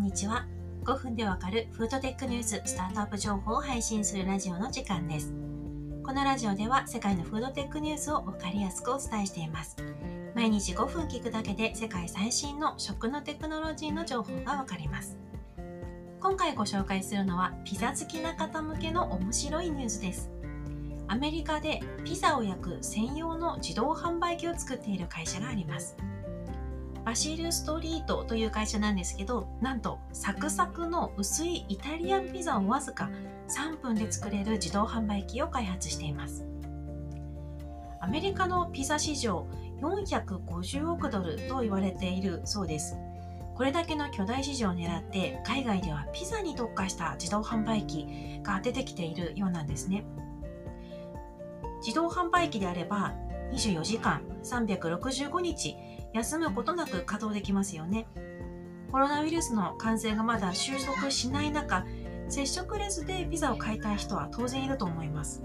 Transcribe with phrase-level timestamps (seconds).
[0.00, 0.46] んにちは。
[0.84, 5.34] 5分でわかるフードテックニュース、スタートアップ情報を配信するラジオの時間です。
[6.02, 9.76] このラジオでは世界のフードテックニュースをわかりやすくお伝えしています。
[10.34, 15.18] 毎日5分聞くだけで世界最新の食のテクノロジーの情報がわかります。
[16.18, 20.30] 今回ご紹介するのはピザ好きな方向けの面白いニュースです。
[21.08, 25.94] アメリカでピザを焼く専用の自動販売機を作っている会社があります。
[27.10, 33.10] バシルストリートという会社なんですけどなんとサクサクの薄いイタリアンピザをわずか
[33.48, 36.46] 3分で作れる自動販売機を開発しています。
[38.00, 39.44] アメリカのピザ市場
[39.80, 42.96] 450億ドルと言われているそうです。
[43.56, 48.06] これだけの巨大市場を狙って海外ではピザに特化した自動販売機
[48.44, 50.04] が出てきているようなんですね。
[51.84, 53.14] 自動販売機であれば
[53.52, 55.76] 24時間365日
[56.12, 58.06] 休むことなく稼働できますよね。
[58.90, 61.84] コロナウイルスの感染がまだ収束しない中、
[62.28, 65.42] 接触レスでピザを買いたい人は当然いると思います。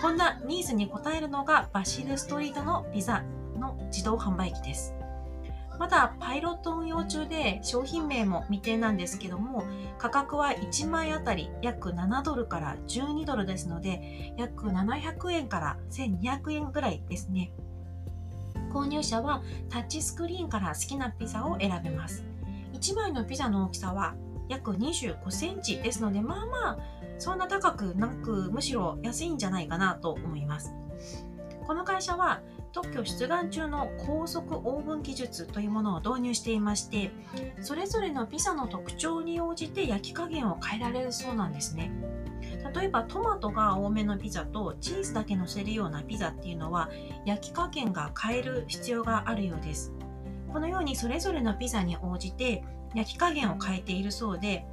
[0.00, 3.22] こんなニーズに応えるのがバシルストリートのピザ
[3.56, 4.94] の自動販売機です。
[5.82, 9.64] まだパイロット運用中で商品名も未定なんですけども
[9.98, 17.50] 価格は1枚あたり約7ドルから12ドルですので約700円から1200円ぐらいですね。
[18.72, 22.24] 購入者はタッチスクリーンから好きなピザを選べます。
[22.74, 24.14] 1枚のピザの大きさは
[24.48, 26.78] 約25センチですので、まあまあ、
[27.18, 30.76] そんな高くなく、むしろ安いんじゃないかなと思います。
[31.66, 32.40] この会社は
[32.72, 37.10] 特許出願中の高速オーブン技術というものを導入していまして、
[37.60, 41.92] それぞれのピザの特徴に応じて焼き加減を変えられるそうなんですね。
[42.74, 46.90] 例えばトマトが多めのピザとチーズだけ乗せるようなピザっていうのは
[47.26, 49.92] 焼き加減が変える必要があるようです
[50.48, 52.64] このようにそれぞれのピザに応じて
[52.94, 54.66] 焼き加減を変えているそうで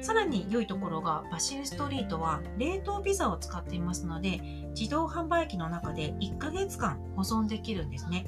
[0.00, 4.40] さらに良いところがバシルストリートは冷凍ピザを使っていますので
[4.76, 8.26] 自動販売機の中で1ヶ月間保存できるんですね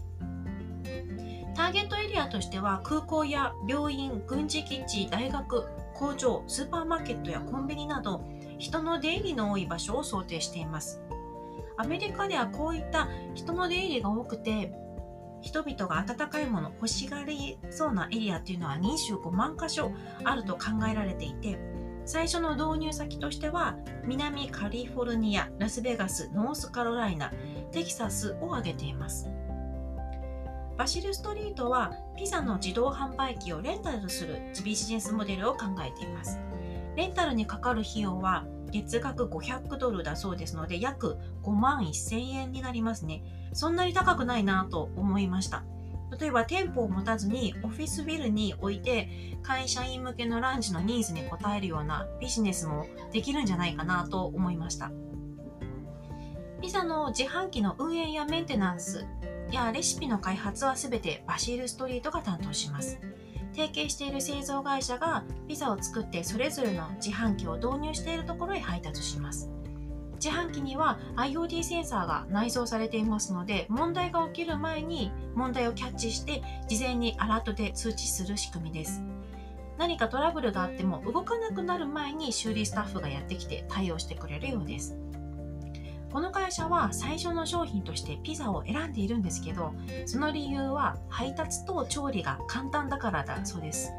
[1.54, 8.24] ターゲットエリアとしては空港や病院軍事基地大学工場スーパーマーケットやコンビニなど
[8.58, 11.00] 人の出入りの多い場所を想定しています。
[11.76, 14.72] アメリカではこういった人の出入りが多くて、
[15.44, 19.92] 人々が温かいもの欲しがりそうなエリアっていうのは25万箇所
[20.24, 21.58] あると考えられていて、
[22.06, 27.30] 最初の導入先としては南カリフォルニア、ラスベガス、ノースカロライナ、
[27.72, 29.28] テキサスを挙げています。
[30.78, 36.40] バシルストリートはピザの自動販売機をレンタルするビジネスモデルを考えています。
[36.96, 43.22] レンタルにかかる費用は月額500ドルだそうですので約5万1000円になりますね。
[43.52, 45.64] そんなに高くないなと思いました。
[46.18, 54.90] 例えば店舗を持たずにオフィスビルに置いて会社員向けのランチのニーズに応えるようなビジネスもできるんじゃないかなと思いました。
[56.60, 59.06] ピザの自販機の運営やメンテナンス
[59.50, 62.98] やレシピの開発は全てバシールストリートが担当します。
[63.54, 69.50] 提携している製造会社がピザを作ってそれぞれの自販機を導入しているところへ配達します。
[70.14, 79.02] 自販機には IoT センサーが内蔵されていますので問題が起きる前に問題をキャッチして事前にアラートで通知する仕組みです。
[79.76, 84.96] 何かトラブルがあっても動かなくなる前に修理スタッフがやってきて対応してくれるようです。
[86.14, 89.74] この会社は最初の商品としてピザを選んでいるんですけど
[90.06, 93.90] その理由は配達と調理が簡単だからだそうです。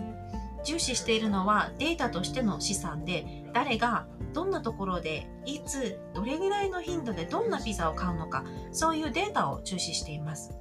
[0.63, 10.53] 重視しているのはデータとしての資産で誰がどんなところでいつどれぐらいの頻度でどんなピザを買うのかそういうデータを重視しています。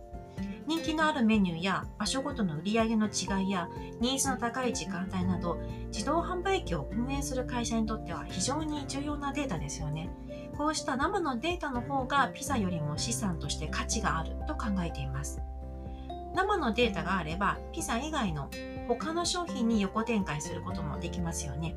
[0.67, 3.69] 人気のあるメニューや場所ごとの売り上げの違いや
[4.01, 5.61] ニーズの高い時間帯など
[5.93, 10.11] 自動販売機を運営する会社にとっては非常に重要なデータですよね。
[10.57, 15.41] こうした生のデータの方がピザよりも資産として価値があると考えています。
[16.35, 18.51] 生のデータがあればピザ以外の
[18.89, 21.77] 他の商品に横展開することもできますよね。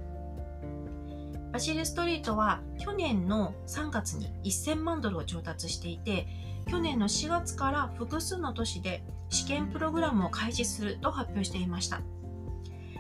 [1.52, 6.28] バシルストリートは去年の3月に1000万ドルを調達していて
[6.68, 12.02] 去年の4月から複数の都市で試験プログラムを開始すると発表していました。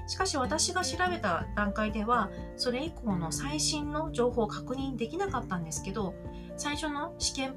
[0.07, 6.15] しかし私が調べた段階ではそれ以降の最新の情報を確認できなかったんですけど
[6.55, 7.55] 最初の試験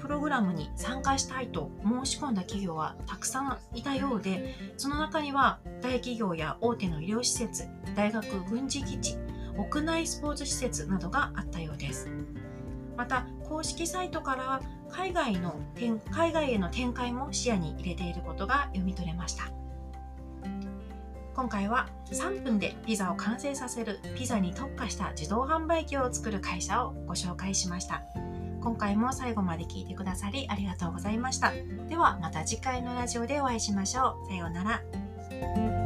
[0.00, 7.64] プログラムに参加したいと申し込んだ企業はたくさんいたようでその中には大企業や大手の医療施設
[7.94, 9.18] 大学軍事基地
[9.56, 12.08] 屋内スポーツ施設などがあったようです。
[12.96, 14.60] また公式サイトから
[14.90, 15.54] 海外の
[16.10, 19.57] 海外への展開も視野に入れていることが読み取れました。
[21.38, 28.02] 今回は3分でピザを完成させるピザに特化した自動販売機を作る会社をご紹介しました。
[28.60, 31.52] 今回も最後まで聞いてくださりありがとうございました。
[31.88, 34.28] ではまた次回のラジオでお会いしましょう。
[34.28, 35.77] さようなら。